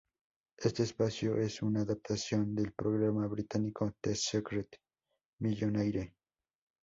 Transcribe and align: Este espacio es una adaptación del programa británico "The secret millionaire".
Este 0.57 0.81
espacio 0.81 1.37
es 1.37 1.61
una 1.61 1.81
adaptación 1.81 2.55
del 2.55 2.73
programa 2.73 3.27
británico 3.27 3.93
"The 4.01 4.15
secret 4.15 4.67
millionaire". 5.41 6.15